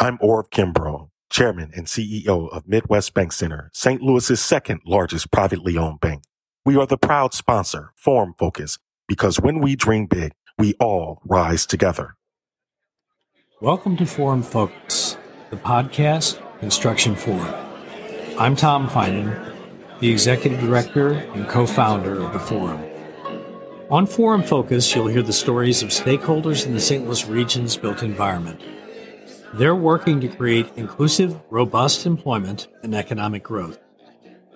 [0.00, 4.00] I'm Orv Kimbrough, Chairman and CEO of Midwest BankCentre, St.
[4.00, 6.22] Louis's second largest privately owned bank.
[6.64, 11.66] We are the proud sponsor, Forum Focus, because when we dream big, we all rise
[11.66, 12.14] together.
[13.60, 15.16] Welcome to Forum Focus,
[15.50, 17.52] the podcast Construction Forum.
[18.38, 19.52] I'm Tom Finan,
[19.98, 22.80] the Executive Director and co founder of the Forum.
[23.90, 27.04] On Forum Focus, you'll hear the stories of stakeholders in the St.
[27.04, 28.60] Louis region's built environment.
[29.54, 33.78] They're working to create inclusive, robust employment and economic growth.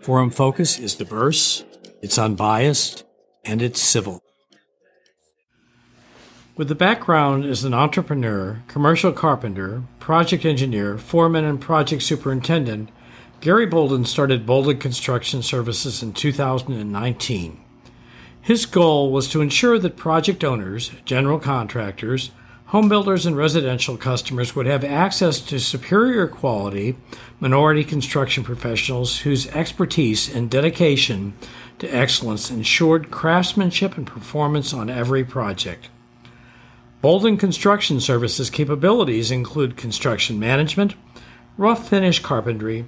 [0.03, 1.65] Forum Focus is diverse,
[2.03, 3.05] it's unbiased,
[3.45, 4.23] and it's civil.
[6.57, 12.91] With a background as an entrepreneur, commercial carpenter, project engineer, foreman, and project superintendent,
[13.41, 17.59] Gary Bolden started Bolden Construction Services in 2019.
[18.43, 22.33] His goal was to ensure that project owners, general contractors,
[22.73, 26.97] homebuilders, and residential customers would have access to superior quality
[27.39, 31.35] minority construction professionals whose expertise and dedication
[31.79, 35.91] to excellence ensured craftsmanship and performance on every project.
[37.03, 40.95] Bolden Construction Services capabilities include construction management,
[41.59, 42.87] rough finish carpentry,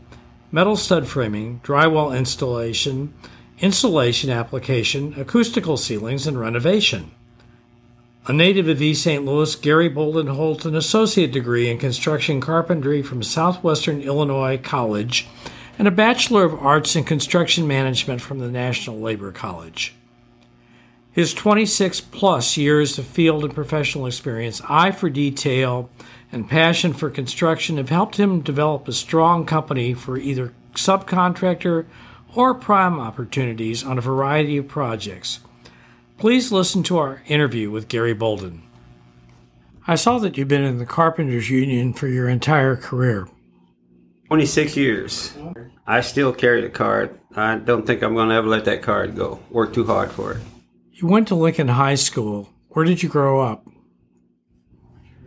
[0.51, 3.13] metal stud framing, drywall installation,
[3.59, 7.11] insulation application, acoustical ceilings, and renovation.
[8.27, 9.23] A native of East St.
[9.23, 15.27] Louis, Gary Bolden holds an associate degree in construction carpentry from Southwestern Illinois College
[15.79, 19.95] and a Bachelor of Arts in Construction Management from the National Labor College.
[21.13, 25.91] His 26 plus years of field and professional experience, eye for detail,
[26.33, 31.85] and passion for construction have helped him develop a strong company for either subcontractor
[32.35, 35.41] or prime opportunities on a variety of projects.
[36.19, 38.63] Please listen to our interview with Gary Bolden.
[39.87, 43.29] I saw that you've been in the Carpenters Union for your entire career.
[44.29, 45.35] 26 years.
[45.87, 47.19] I still carry the card.
[47.37, 49.41] I don't think I'm going to ever let that card go.
[49.51, 50.39] Work too hard for it.
[50.93, 52.49] You went to Lincoln High School.
[52.69, 53.67] Where did you grow up?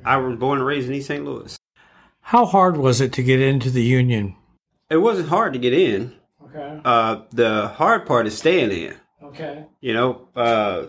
[0.03, 1.23] I was born and raised in East St.
[1.23, 1.57] Louis.
[2.21, 4.35] How hard was it to get into the union?
[4.89, 6.13] It wasn't hard to get in.
[6.43, 6.81] Okay.
[6.83, 8.95] Uh, the hard part is staying in.
[9.27, 9.65] Okay.
[9.81, 10.87] You know, uh,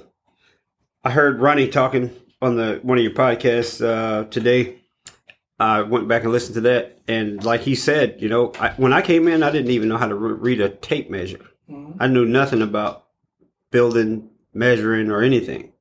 [1.05, 2.11] I heard Ronnie talking
[2.41, 4.77] on the one of your podcasts uh, today.
[5.59, 8.93] I went back and listened to that, and like he said, you know, I, when
[8.93, 11.45] I came in, I didn't even know how to re- read a tape measure.
[11.69, 12.01] Mm-hmm.
[12.01, 13.07] I knew nothing about
[13.73, 15.73] building, measuring, or anything.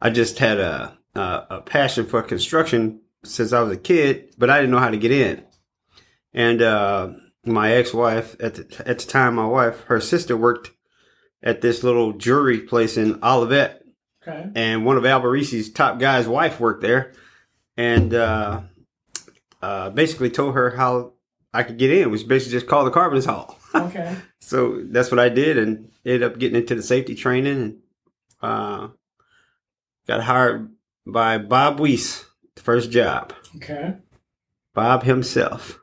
[0.00, 4.48] I just had a, a a passion for construction since I was a kid, but
[4.48, 5.44] I didn't know how to get in.
[6.32, 7.10] And uh,
[7.44, 10.70] my ex-wife at the at the time, my wife, her sister worked
[11.42, 13.82] at this little jewelry place in Olivet,
[14.22, 14.50] Okay.
[14.54, 17.12] and one of Alberici's top guys' wife worked there,
[17.76, 18.60] and uh,
[19.62, 21.12] uh, basically told her how
[21.54, 23.56] I could get in, which basically just call the Carpenters Hall.
[23.72, 24.16] Okay.
[24.40, 27.78] so that's what I did, and ended up getting into the safety training, and
[28.42, 28.88] uh,
[30.08, 30.70] got hired
[31.06, 32.24] by Bob Weiss,
[32.56, 33.32] the first job.
[33.56, 33.94] Okay.
[34.74, 35.78] Bob himself.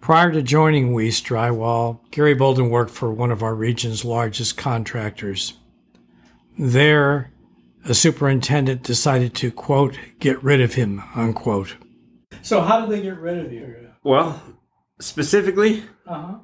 [0.00, 5.54] Prior to joining Weiss Drywall, Gary Bolden worked for one of our region's largest contractors.
[6.58, 7.30] There,
[7.84, 11.76] a superintendent decided to, quote, get rid of him, unquote.
[12.42, 13.90] So, how did they get rid of you?
[14.02, 14.42] Well,
[15.00, 16.34] specifically, Uh huh.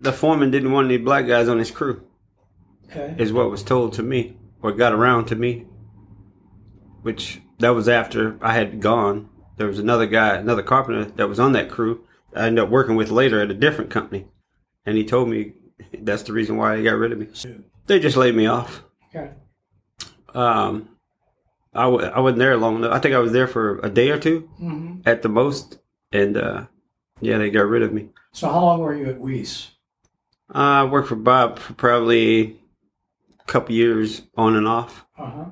[0.00, 2.02] the foreman didn't want any black guys on his crew.
[2.90, 3.14] Okay.
[3.18, 5.64] is what was told to me or got around to me
[7.00, 11.40] which that was after i had gone there was another guy another carpenter that was
[11.40, 12.04] on that crew
[12.34, 14.26] i ended up working with later at a different company
[14.86, 15.52] and he told me
[16.00, 17.26] that's the reason why they got rid of me
[17.86, 18.82] they just laid me off
[19.14, 19.30] Okay.
[20.34, 20.88] um,
[21.74, 24.10] I w- I wasn't there long enough i think i was there for a day
[24.10, 25.00] or 2 Mm-hmm.
[25.06, 25.78] at the most
[26.12, 26.66] and uh,
[27.20, 29.70] yeah they got rid of me So, how long were you at Weiss?
[30.54, 32.60] uh, i worked for bob for probably
[33.40, 35.44] a couple years on and off Uh huh.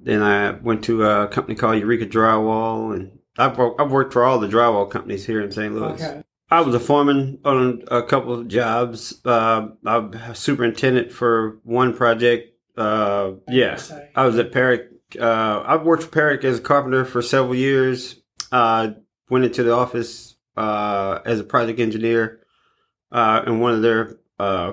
[0.00, 4.38] Then I went to a company called Eureka Drywall, and I've, I've worked for all
[4.38, 5.74] the drywall companies here in St.
[5.74, 6.02] Louis.
[6.02, 6.22] Okay.
[6.50, 9.20] I was a foreman on a couple of jobs.
[9.24, 12.54] Uh, I'm a superintendent for one project.
[12.76, 13.78] Uh, yeah,
[14.14, 14.88] I was at Paric.
[15.18, 18.20] Uh, I've worked for Paric as a carpenter for several years.
[18.50, 18.92] Uh,
[19.28, 22.40] went into the office uh, as a project engineer
[23.12, 24.72] uh, in one of their uh,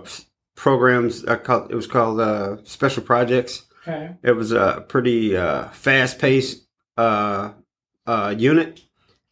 [0.55, 1.25] programs.
[1.25, 3.65] I call, it was called uh, Special Projects.
[3.87, 4.15] Okay.
[4.23, 6.65] It was a pretty uh, fast paced
[6.97, 7.51] uh,
[8.07, 8.81] uh, unit.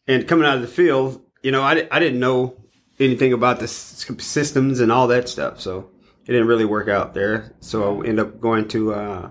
[0.06, 2.56] And coming out of the field, you know, I, I didn't know
[3.00, 5.60] anything about the systems and all that stuff.
[5.60, 5.90] So
[6.26, 7.54] it didn't really work out there.
[7.60, 9.30] So I ended up going to uh,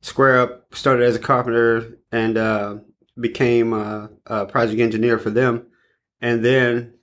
[0.00, 2.76] Square Up, started as a carpenter, and uh,
[3.20, 5.66] became a, a project engineer for them,
[6.20, 6.94] and then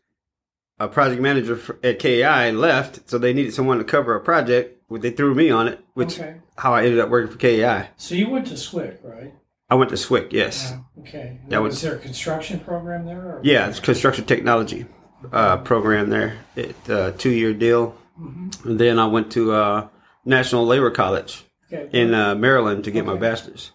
[0.79, 4.81] a project manager at KI left, so they needed someone to cover a project.
[4.91, 6.35] They threw me on it, which Okay.
[6.57, 7.89] how I ended up working for KI.
[7.97, 9.33] So you went to SWIC, right?
[9.69, 10.71] I went to SWIC, yes.
[10.71, 11.01] Yeah.
[11.01, 11.39] Okay.
[11.49, 13.19] That was- was there a construction program there?
[13.19, 13.39] Or?
[13.43, 14.85] Yeah, it's construction technology
[15.31, 16.37] uh, program there.
[16.55, 17.95] It uh, two year deal.
[18.19, 18.69] Mm-hmm.
[18.69, 19.87] And then I went to uh,
[20.23, 21.89] National Labor College Okay.
[21.99, 23.21] in uh, Maryland to get my Okay.
[23.21, 23.71] bachelor's.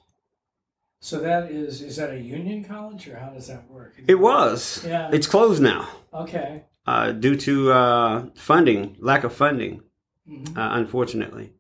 [1.02, 3.94] so that is is that a union college or how does that work?
[4.06, 4.84] It was.
[4.86, 5.10] Yeah.
[5.12, 6.62] It's closed now Okay.
[6.86, 9.82] uh, due to uh, funding, lack of funding,
[10.30, 10.56] Mhm.
[10.56, 11.52] uh, unfortunately.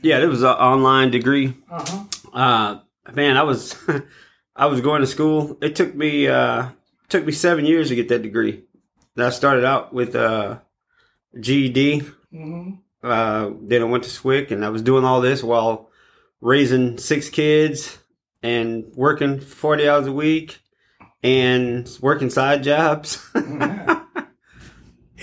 [0.00, 1.54] Yeah, it was an online degree.
[1.70, 2.78] Uh-huh.
[3.14, 3.76] Man, I was
[4.56, 5.58] I was going to school.
[5.60, 6.70] It took me uh,
[7.08, 8.64] took me seven years to get that degree.
[9.16, 10.58] And I started out with uh,
[11.38, 12.02] GED.
[12.30, 12.70] hmm
[13.02, 15.88] Uh, then I went to SWIC, and I was doing all this while
[16.40, 17.96] raising six kids
[18.42, 20.58] and working forty hours a week
[21.22, 23.24] and working side jobs.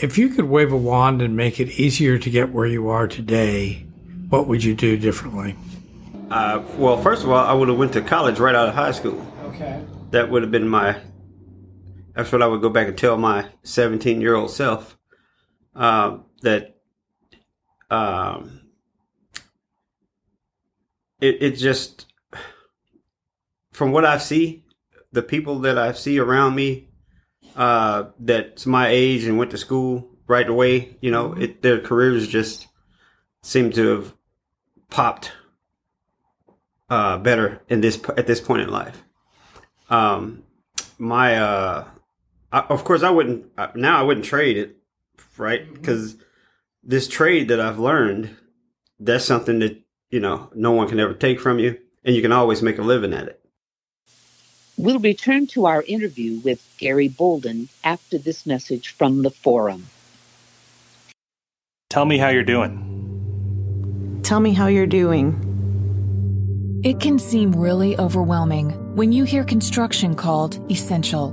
[0.02, 3.08] If you could wave a wand and make it easier to get where you are
[3.08, 3.86] today,
[4.28, 5.56] what would you do differently?
[6.32, 8.92] Uh, well, first of all, I would have went to college right out of high
[8.92, 9.26] school.
[9.46, 9.84] Okay.
[10.12, 10.98] That would have been my.
[12.16, 14.98] That's what I would go back and tell my seventeen-year-old self.
[15.76, 16.78] Uh, that.
[17.90, 18.62] Um.
[21.20, 22.08] It it just.
[23.72, 24.64] From what I see,
[25.12, 26.88] the people that I see around me,
[27.58, 32.28] uh, that's my age and went to school right away, you know, it their careers
[32.28, 32.68] just
[33.44, 34.16] seem to have
[34.90, 35.32] popped
[36.90, 39.04] uh, better in this at this point in life.
[39.90, 40.44] Um,
[40.98, 41.88] my uh,
[42.52, 44.78] I, of course I wouldn't uh, now I wouldn't trade it,
[45.38, 45.72] right?
[45.72, 46.16] Because
[46.84, 48.36] this trade that I've learned,
[49.00, 52.32] that's something that you know no one can ever take from you, and you can
[52.32, 53.42] always make a living at it.
[54.78, 59.88] We'll return to our interview with Gary Bolden after this message from the forum.
[61.90, 64.20] Tell me how you're doing.
[64.22, 65.45] Tell me how you're doing.
[66.86, 71.32] It can seem really overwhelming when you hear construction called essential.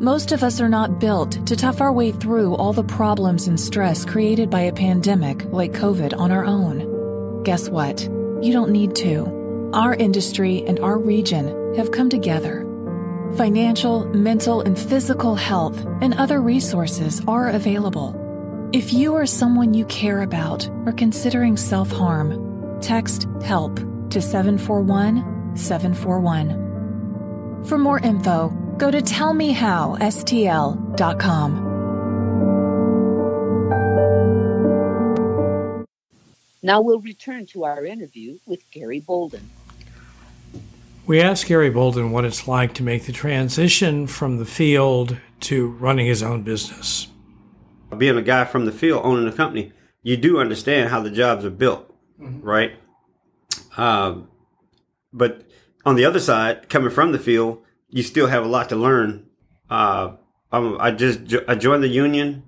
[0.00, 3.60] Most of us are not built to tough our way through all the problems and
[3.60, 7.42] stress created by a pandemic like COVID on our own.
[7.42, 8.04] Guess what?
[8.40, 9.70] You don't need to.
[9.74, 12.64] Our industry and our region have come together.
[13.36, 18.16] Financial, mental, and physical health and other resources are available.
[18.72, 25.56] If you or someone you care about are considering self harm, text HELP to 741
[25.56, 27.64] 741.
[27.64, 28.48] For more info,
[28.78, 31.70] go to tellmehowstl.com.
[36.62, 39.48] Now we'll return to our interview with Gary Bolden.
[41.06, 45.68] We asked Gary Bolden what it's like to make the transition from the field to
[45.68, 47.08] running his own business.
[47.96, 49.72] Being a guy from the field owning a company,
[50.02, 52.46] you do understand how the jobs are built, mm-hmm.
[52.46, 52.72] right?
[53.80, 54.28] Um,
[55.12, 55.44] but
[55.86, 59.26] on the other side, coming from the field, you still have a lot to learn.
[59.70, 60.16] Uh,
[60.52, 62.42] I'm, I just jo- I joined the union,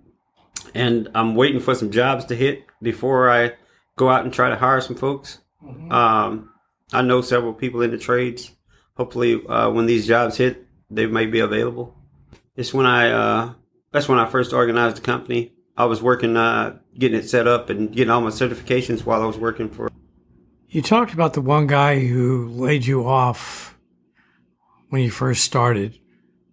[0.75, 3.52] and I'm waiting for some jobs to hit before I
[3.96, 5.38] go out and try to hire some folks.
[5.90, 6.50] Um,
[6.93, 8.50] I know several people in the trades.
[8.96, 11.96] Hopefully, uh, when these jobs hit, they may be available.
[12.56, 13.55] It's when I uh,
[13.91, 15.55] that's when I first organized the company.
[15.77, 19.27] I was working, uh, getting it set up and getting all my certifications while I
[19.27, 19.89] was working for.
[20.72, 23.76] You talked about the one guy who laid you off
[24.88, 25.98] when you first started.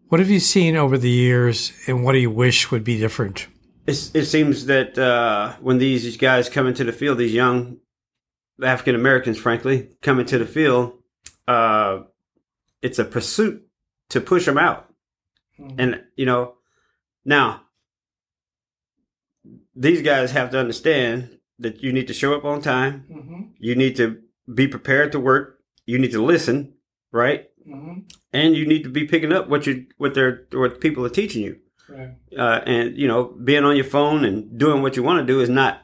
[0.10, 3.48] What have you seen over the years, and what do you wish would be different?
[3.88, 7.78] It's, it seems that uh, when these guys come into the field, these young
[8.62, 11.02] African Americans, frankly, come into the field,
[11.48, 12.02] uh,
[12.82, 13.66] it's a pursuit
[14.10, 14.94] to push them out.
[15.78, 16.56] And, you know,
[17.24, 17.62] now,
[19.74, 23.06] these guys have to understand that you need to show up on time.
[23.12, 23.42] Mm-hmm.
[23.60, 24.22] You need to
[24.54, 25.60] be prepared to work.
[25.86, 26.74] You need to listen,
[27.12, 27.50] right?
[27.68, 28.00] Mm-hmm.
[28.34, 31.44] And you need to be picking up what you what they're what people are teaching
[31.44, 31.58] you.
[31.90, 32.16] Right.
[32.38, 35.42] Uh, and you know, being on your phone and doing what you want to do
[35.42, 35.82] is not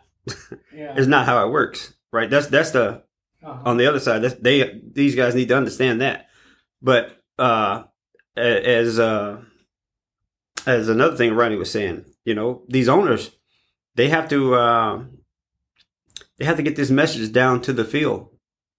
[0.74, 0.96] Yeah.
[0.98, 2.30] is not how it works, right?
[2.30, 3.04] That's that's the
[3.44, 3.62] Uh-huh.
[3.70, 4.22] on the other side.
[4.24, 6.28] That's they these guys need to understand that.
[6.82, 7.84] But uh,
[8.36, 9.42] as uh,
[10.66, 13.32] as another thing Ronnie was saying, you know, these owners
[13.96, 15.04] they have to uh,
[16.38, 18.30] they have to get this message down to the field,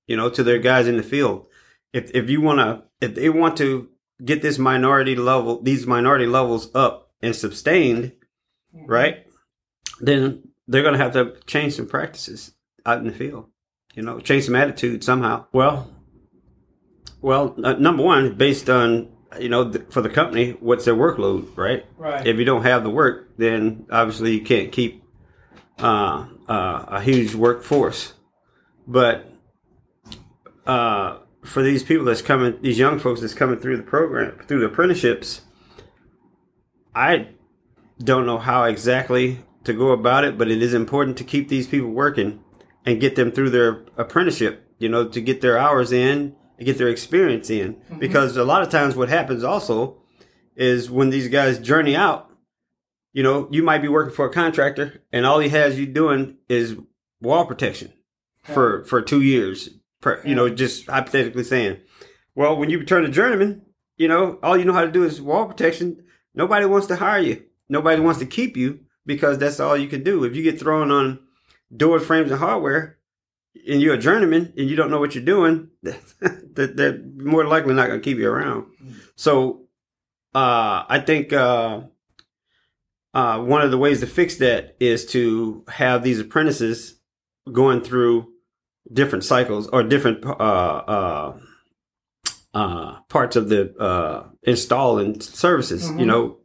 [0.06, 1.46] you know, to their guys in the field.
[1.92, 3.88] If if you want to, if they want to
[4.24, 8.12] get this minority level, these minority levels up and sustained,
[8.72, 9.26] right?
[10.00, 12.52] Then they're going to have to change some practices
[12.84, 13.46] out in the field.
[13.94, 15.46] You know, change some attitude somehow.
[15.52, 15.90] Well,
[17.22, 19.08] well, uh, number one, based on
[19.40, 21.84] you know, th- for the company, what's their workload, right?
[21.96, 22.26] Right.
[22.26, 25.02] If you don't have the work, then obviously you can't keep
[25.78, 28.14] uh, uh, a huge workforce.
[28.86, 29.30] But
[30.66, 34.60] uh, for these people that's coming, these young folks that's coming through the program, through
[34.60, 35.42] the apprenticeships,
[36.94, 37.28] I
[37.98, 41.66] don't know how exactly to go about it, but it is important to keep these
[41.66, 42.42] people working
[42.84, 46.78] and get them through their apprenticeship, you know, to get their hours in, to get
[46.78, 47.76] their experience in.
[47.98, 49.96] Because a lot of times what happens also
[50.54, 52.30] is when these guys journey out,
[53.16, 56.36] you know, you might be working for a contractor and all he has you doing
[56.50, 56.76] is
[57.22, 57.90] wall protection
[58.42, 59.70] for for two years.
[60.02, 61.78] Per, you know, just hypothetically saying.
[62.34, 63.62] Well, when you return to journeyman,
[63.96, 66.04] you know, all you know how to do is wall protection.
[66.34, 67.42] Nobody wants to hire you.
[67.70, 70.24] Nobody wants to keep you because that's all you can do.
[70.24, 71.20] If you get thrown on
[71.74, 72.98] doors, frames, and hardware,
[73.66, 77.72] and you're a journeyman and you don't know what you're doing, that they're more likely
[77.72, 78.66] not going to keep you around.
[79.14, 79.62] So,
[80.34, 81.80] uh, I think uh,
[83.16, 87.00] uh, one of the ways to fix that is to have these apprentices
[87.50, 88.30] going through
[88.92, 91.38] different cycles or different uh, uh,
[92.52, 95.90] uh, parts of the uh, install and services.
[95.90, 96.36] You know,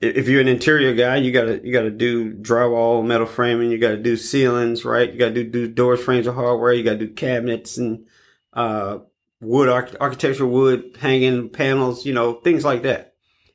[0.00, 3.72] if you're an interior guy, you gotta you gotta do drywall, metal framing.
[3.72, 5.12] You gotta do ceilings, right?
[5.12, 6.74] You gotta do, do doors, frames, and hardware.
[6.74, 8.06] You gotta do cabinets and
[8.52, 8.98] uh,
[9.40, 12.06] wood, arch- architectural wood, hanging panels.
[12.06, 13.14] You know, things like that.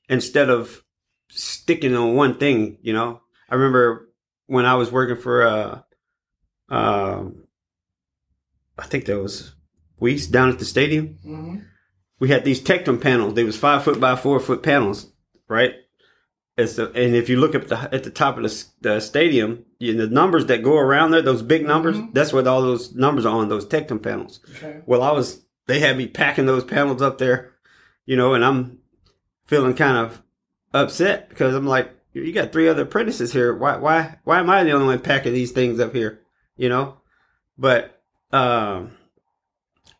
[0.09, 0.82] Instead of
[1.35, 3.21] sticking on one thing, you know.
[3.49, 4.09] I remember
[4.47, 5.81] when I was working for uh,
[6.69, 7.43] um,
[8.77, 9.53] I think that was
[9.99, 11.19] Weiss down at the stadium.
[12.19, 13.33] We had these Tectum panels.
[13.33, 15.11] They was five foot by four foot panels,
[15.47, 15.73] right?
[16.55, 19.93] The, and if you look up the, at the top of the, the stadium, you,
[19.95, 23.35] the numbers that go around there, those big numbers, that's what all those numbers are
[23.37, 24.39] on those Tectum panels.
[24.85, 27.53] Well, I was, they had me packing those panels up there,
[28.05, 28.77] you know, and I'm
[29.45, 30.21] feeling kind of
[30.73, 33.55] upset because I'm like, you got three other apprentices here.
[33.55, 36.21] Why, why, why am I the only one packing these things up here?
[36.55, 36.97] You know,
[37.57, 38.01] but
[38.31, 38.91] um,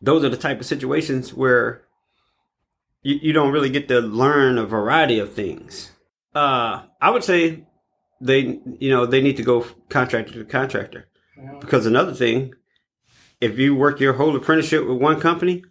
[0.00, 1.82] those are the type of situations where
[3.02, 5.90] you, you don't really get to learn a variety of things.
[6.34, 7.64] Uh, I would say
[8.20, 11.08] they, you know, they need to go contractor to contractor
[11.60, 12.54] because another thing,
[13.40, 15.64] if you work your whole apprenticeship with one company,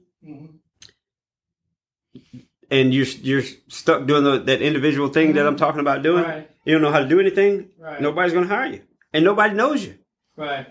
[2.74, 5.60] and you're you're stuck doing the, that individual thing that I'm mm-hmm.
[5.60, 6.50] talking about doing, Right.
[6.66, 7.70] you don't know how to do anything.
[7.78, 8.02] Right.
[8.02, 8.82] Nobody's going to hire you,
[9.14, 10.00] and nobody knows you.
[10.36, 10.68] Right.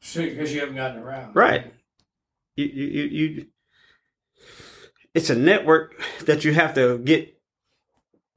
[0.00, 1.36] Because you haven't gotten around.
[1.36, 1.72] Right.
[2.56, 3.46] You, you, you, you,
[5.14, 5.94] it's a network
[6.24, 7.38] that you have to get,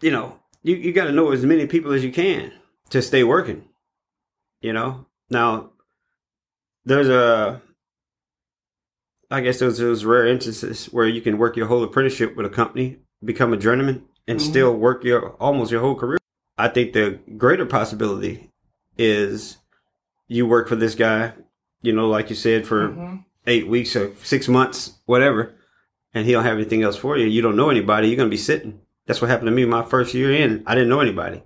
[0.02, 2.52] you know, you, you got to know as many people as you can
[2.90, 3.64] to stay working,
[4.62, 5.06] you know?
[5.30, 5.72] Now,
[6.86, 7.62] there's a,
[9.34, 12.50] I guess there's those rare instances where you can work your whole apprenticeship with a
[12.50, 16.20] company, become a journeyman, and still work your almost your whole career.
[16.56, 18.52] I think the greater possibility
[18.96, 19.58] is
[20.28, 21.34] you work for this guy,
[21.82, 25.56] you know, like you said, for eight weeks or six months, whatever,
[26.14, 27.26] and he don't have anything else for you.
[27.26, 28.10] You don't know anybody.
[28.10, 28.82] You're gonna be sitting.
[29.08, 30.62] That's what happened to me my first year in.
[30.68, 31.42] I didn't know anybody.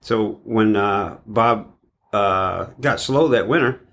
[0.00, 1.74] So when uh, Bob
[2.10, 3.86] uh, got slow that winter,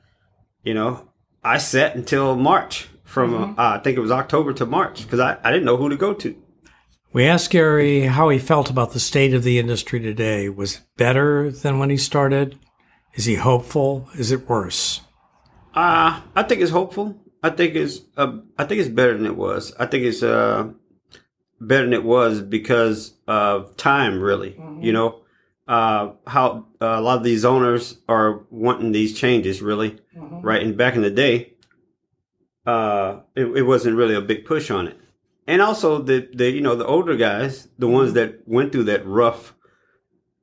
[0.63, 1.09] you know,
[1.43, 5.37] I sat until March from uh, I think it was October to March because I,
[5.43, 6.35] I didn't know who to go to.
[7.11, 10.47] We asked Gary how he felt about the state of the industry today.
[10.47, 12.59] Was it better than when he started?
[13.15, 14.07] Is he hopeful?
[14.13, 15.01] Is it worse?
[15.73, 17.19] Uh, I think it's hopeful.
[17.41, 19.73] I think it's uh, I think it's better than it was.
[19.79, 20.69] I think it's uh,
[21.59, 24.61] better than it was because of time, really.
[24.79, 25.21] You know,
[25.67, 30.61] uh, how uh, a lot of these owners are wanting these changes, really, right?
[30.61, 31.53] And back in the day,
[32.65, 34.97] uh, it, it wasn't really a big push on it.
[35.47, 39.05] And also the the you know the older guys, the ones that went through that
[39.05, 39.55] rough,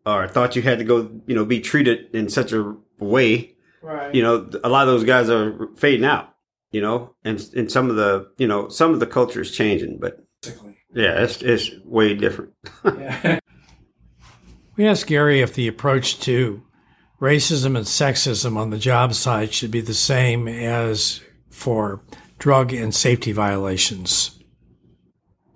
[0.05, 4.13] or thought you had to go, you know, be treated in such a way Right.
[4.13, 6.35] you know, a lot of those guys are fading out,
[6.73, 9.99] you know, and and some of the, you know, some of the culture is changing,
[10.01, 10.27] but
[10.93, 12.53] yeah, it's it's way different.
[14.77, 16.63] We asked Gary if the approach to
[17.19, 21.23] racism and sexism on the job site should be the same as
[21.57, 22.03] for
[22.39, 24.39] drug and safety violations.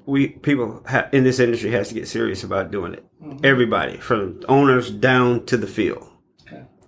[0.07, 3.05] we people ha- in this industry has to get serious about doing it.
[3.45, 6.09] Everybody, from owners down to the field.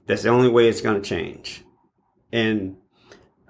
[0.06, 1.62] That's the only way it's going to change.
[2.32, 2.76] And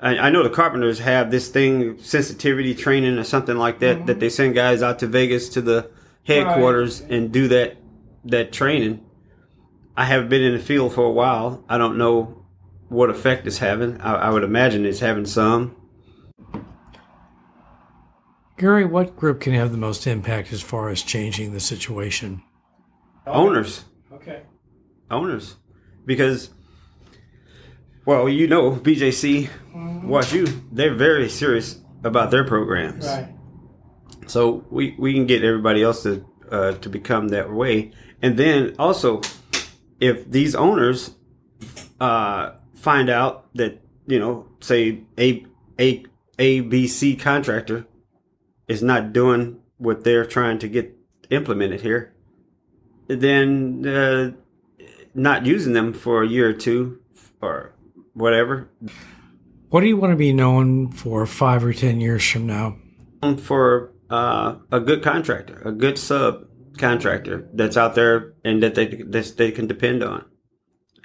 [0.01, 4.21] I, I know the carpenters have this thing, sensitivity training or something like that, that
[4.21, 5.91] they send guys out to Vegas to the
[6.25, 7.77] headquarters and do that
[8.25, 9.01] that training.
[9.97, 11.65] I haven't been in the field for a while.
[11.69, 12.42] I don't know
[12.93, 14.01] what effect it's having.
[14.01, 15.77] I, I would imagine it's having some.
[18.59, 22.43] Gary, what group can have the most impact as far as changing the situation?
[23.27, 23.85] Owners.
[24.13, 24.43] Okay.
[25.11, 25.57] Owners.
[26.05, 26.51] Because,
[28.05, 29.49] well, you know, BJC,
[30.05, 33.07] Wash U, they're very serious about their programs.
[33.07, 33.35] Right.
[34.27, 37.93] So we, we can get everybody else to uh, to become that way.
[38.21, 39.23] And then also,
[39.99, 41.15] if these owners
[41.99, 45.47] uh, find out that you know, say a
[45.79, 46.05] a
[46.39, 47.87] a B C contractor
[48.67, 50.97] is not doing what they're trying to get
[51.31, 52.13] implemented here,
[53.07, 54.33] then uh,
[55.15, 57.01] not using them for a year or two
[57.41, 57.73] or
[58.15, 58.69] whatever
[59.71, 62.77] What do you want to be known for five or ten years from now?
[63.39, 66.47] for uh, a good contractor, a good sub
[66.77, 70.25] contractor that's out there and that they that they can depend on.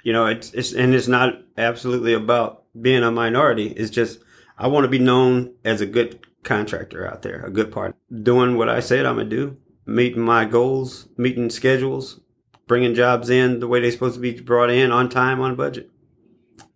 [0.08, 3.66] You know, it's it's and it's not absolutely about being a minority.
[3.66, 4.20] It's just
[4.56, 8.56] I want to be known as a good contractor out there, a good partner, doing
[8.56, 12.20] what I said I'm gonna do, meeting my goals, meeting schedules,
[12.66, 15.90] bringing jobs in the way they're supposed to be brought in on time, on budget,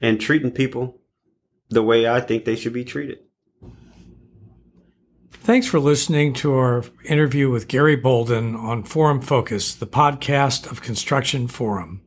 [0.02, 1.00] and treating people
[1.70, 3.20] the way I think they should be treated.
[5.30, 10.82] Thanks for listening to our interview with Gary Bolden on Forum Focus, the podcast of
[10.82, 12.02] Construction Forum.